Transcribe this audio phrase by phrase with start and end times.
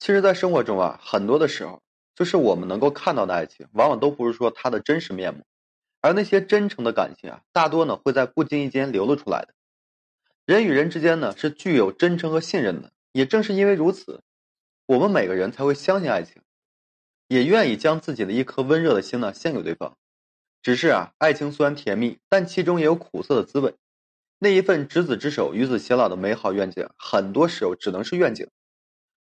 [0.00, 1.82] 其实，在生活中啊，很多的时候，
[2.14, 5.44] 就是我们能够看到的爱情，往往都不是说它的真实面目，
[6.00, 9.52] 而那些真诚的感情啊，大多呢会在不经意间流露出来的。
[10.46, 14.22] 人与人之间呢是具有真诚和信任的，也正是因为如此，
[14.86, 16.40] 我们每个人才会相信爱情，
[17.28, 19.98] 也愿意将自己的一颗温热的心呢献给对方。
[20.62, 23.74] 只是啊，爱情虽然甜蜜，但其中也有苦涩的滋味。
[24.38, 28.48] 那一份执子之手，与子偕老的美好愿景，很多时候只能是愿景。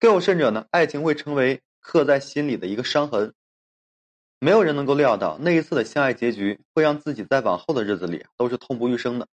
[0.00, 3.34] 更有甚者呢，爱情会成为刻在心里的一个伤痕。
[4.38, 9.26] 没有人能够料到那一次的相爱结局，会让自己在往后的日子里都是痛不欲生的。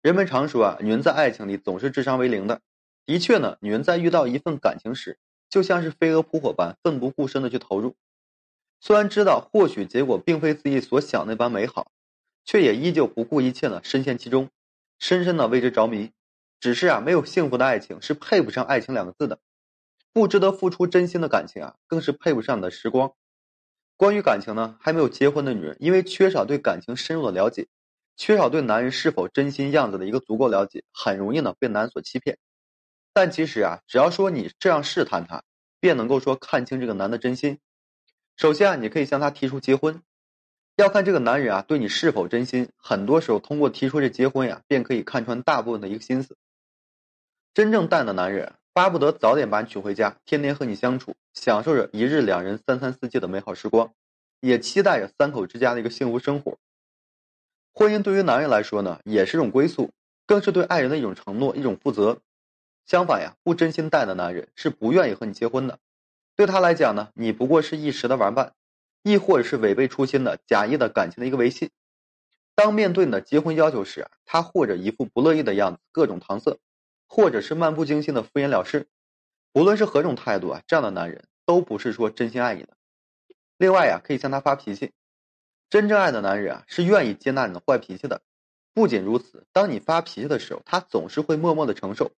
[0.00, 2.60] 人们常说啊，女人在爱情里总是智商为零的。
[3.04, 5.18] 的确呢，女人在遇到一份感情时，
[5.50, 7.94] 就像是飞蛾扑火般奋不顾身的去投入。
[8.80, 11.92] 虽然知道或许结果并非自己所想那般美好，
[12.44, 14.48] 却也依旧不顾一切的深陷其中，
[14.98, 16.10] 深深的为之着迷。
[16.58, 19.38] 只是啊，没有幸福的爱情是配不上爱情两个字的。
[20.12, 23.14] 不值得付出真心的感情啊，更是配不上你的时光。
[23.96, 27.68] 关于感情呢，还没有结婚的女人，因为缺少对感情深入的了解，
[28.16, 32.38] 缺少对男人是否真心样子的一个足够了解，很容易呢被男所欺骗。
[33.14, 35.44] 但其实啊，只要说你这样试探他，
[35.80, 37.58] 便能够说看清这个男的真心。
[38.36, 40.02] 首先啊，你可以向他提出结婚，
[40.76, 42.70] 要看这个男人啊对你是否真心。
[42.76, 46.36] 很多时候，通过提出这结婚呀，便可以看穿大部分的一个心思。
[47.54, 48.54] 真正淡的男人。
[48.74, 53.92] 巴不得早点把你娶回家，天天和你相处，享受着一日两人、三餐四季的美好时光，
[54.40, 56.56] 也期待着三口之家的一个幸福生活。
[57.74, 59.90] 婚姻对于男人来说呢，也是一种归宿，
[60.26, 62.20] 更是对爱人的一种承诺、一种负责。
[62.86, 65.78] 相反呀，不真心待的男人是不愿意和你结婚的。
[66.34, 68.54] 对他来讲呢，你不过是一时的玩伴，
[69.02, 71.70] 亦或者是违背初心的假意的感情的一个维系。
[72.54, 76.58] 当面对你的结婚要求时，他或者一副不乐意的样子，各种搪塞。
[77.14, 78.86] 或者是漫不经心的敷衍了事，
[79.52, 82.70] 无论是何种态度啊，这样的男人都不是说真心爱你的。
[83.58, 84.92] 另外呀，可以向他发脾气。
[85.68, 88.22] 真正爱的男人啊，是愿意接纳你的坏脾气的。
[88.72, 92.12] 不仅如此，当你发脾气的时候，他总是会默默的承受，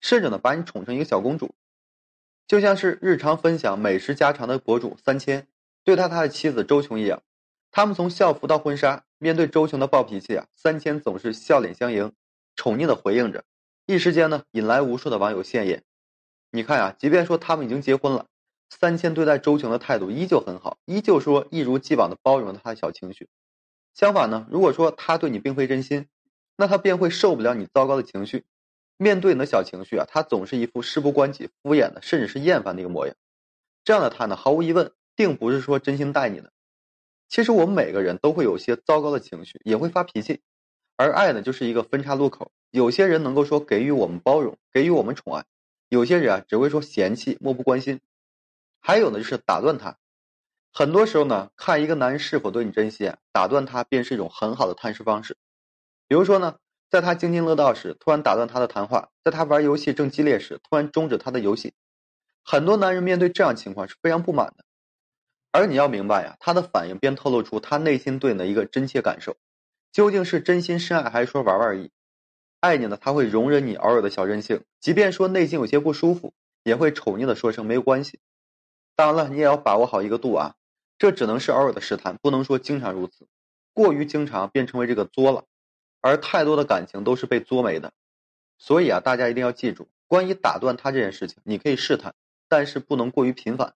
[0.00, 1.54] 甚至呢把你宠成一个小公主。
[2.48, 5.46] 就像是日常分享美食家常的博主三千，
[5.84, 7.22] 对待他的妻子周琼一样。
[7.70, 12.12] 他们从校服到婚纱，面对周琼的暴脾气啊，三千总是笑脸相迎，
[12.56, 13.44] 宠溺的回应着。
[13.90, 15.82] 一时间呢，引来无数的网友羡艳。
[16.52, 18.26] 你看啊，即便说他们已经结婚了，
[18.68, 23.28] 三千对待周晴的态度依旧很好，依旧说一如既往的包容他的小情绪。
[23.92, 26.06] 相反呢，如果说他对你并非真心，
[26.54, 28.44] 那他便会受不了你糟糕的情绪。
[28.96, 33.16] 面对你的小情绪啊，他总是一副事不关己、敷衍的，甚至是厌烦的一个模样。
[33.82, 36.52] 这样的他呢，毫无疑问，并不是说真心待你的。
[37.28, 40.42] 其实我们每个人都会有些糟糕的情绪，也会发脾气。
[41.00, 42.52] 而爱呢，就是一个分叉路口。
[42.70, 45.44] 有些人能够说给予我们包容，给予我们宠爱；
[45.88, 48.00] 有些人啊，只会说嫌弃，漠不关心。
[48.82, 49.96] 还有呢，就是打断他。
[50.74, 55.38] 很多时候呢，看一个男人是否对你真心，打断他便是一种很好的探视方式。
[56.06, 56.56] 比如说呢，
[56.90, 61.72] 在他津津乐道时，突然打断他的谈话；在他玩游戏正激烈时，突然终止他的游戏。
[62.44, 64.66] 很多男人面对这样情况是非常不满的。
[65.50, 69.38] 而你要明白呀，他的反应便透露出他内心对你的一个真切感受。
[69.92, 71.90] 究竟是真心深爱，还是说玩玩而已？
[72.60, 78.20] 爱你呢，他会容忍你偶尔的小任性，即便说内心有些不舒服，也会宠溺的说声没关系。
[78.94, 80.54] 当然了，你也要把握好一个度啊，
[80.98, 83.26] 这只能是偶尔的试探，不能说经常如此。
[83.72, 85.44] 过于经常便成为这个作了，
[86.00, 87.92] 而太多的感情都是被作没的。
[88.58, 92.14] 所以啊，大家一定要记住，关于打断他这件事情，你可以试探，
[92.46, 93.74] 但是不能过于频繁。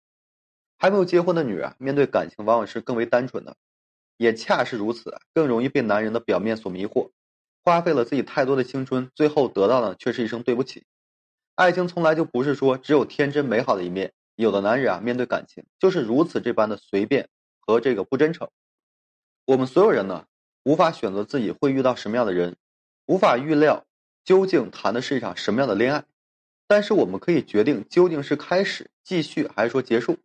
[0.77, 3.57] 还没有结婚的女人，面对感情往往是更为单纯的。
[4.17, 7.11] 也恰是如此，更容易被男人的表面所迷惑，
[7.63, 10.85] 花费了自己太多的青春，最后得到的却是一声对不起。
[11.55, 17.29] 爱情从来就不是说只有天真美好的一面，有的男人啊，面对感情就是如此这般的随便
[17.61, 18.49] 和这个不真诚。
[19.45, 20.27] 我们所有人呢，
[20.65, 22.57] 无法选择自己会遇到什么样的人，
[23.07, 23.85] 无法预料
[24.25, 26.05] 究竟谈的是一场什么样的恋爱，
[26.67, 30.19] 但是我们可以决定究竟是开始、继续还是说结束。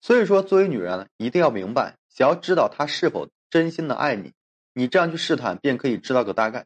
[0.00, 1.96] 所以说，作为女人，一定要明白。
[2.16, 4.32] 想要知道他是否真心的爱你，
[4.72, 6.64] 你这样去试探便可以知道个大概。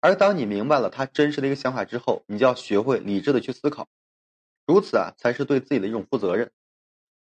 [0.00, 3.88] 而当你明白了他真实的一个想法之后，你就要学会理智的去思考，
[4.66, 6.50] 如此啊才是对自己的一种负责任。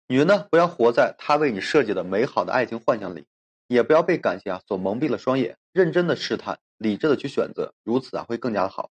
[0.08, 3.26] 女人呢，不要活在他为你设计的美好的爱情幻想里，
[3.68, 8.92] 也不要被感情啊所蒙蔽了双眼，认真的试探，理智的去选择，如此啊会更加的好。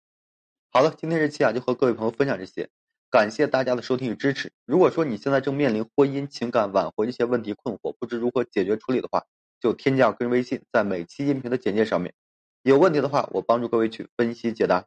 [0.73, 2.67] 好了，今天这期啊就和各位朋友分享这些。
[3.11, 4.51] 感谢大家的收听与支持。
[4.65, 9.23] 如果说你现在正面临婚姻、情感挽回一些问题困惑，不知如何解决处理的话，
[9.61, 12.13] 就添加个人微信，在每期音频的简介上面。
[12.63, 14.85] 有问题的话，我帮助各位去分析解答。